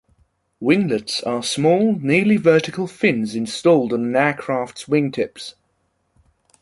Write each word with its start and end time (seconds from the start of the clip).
Winglets 0.59 1.21
are 1.27 1.43
small, 1.43 1.93
nearly 1.93 2.35
vertical 2.35 2.87
fins 2.87 3.35
installed 3.35 3.93
on 3.93 4.03
an 4.03 4.15
aircraft's 4.15 4.87
wing 4.87 5.11
tips. 5.11 5.53